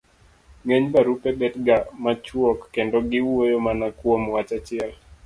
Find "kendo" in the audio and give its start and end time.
2.73-2.97